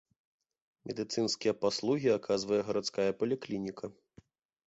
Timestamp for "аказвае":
2.19-2.59